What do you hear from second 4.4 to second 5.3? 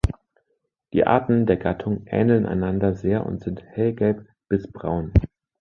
bis braun.